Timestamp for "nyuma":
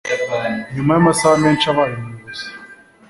0.73-0.91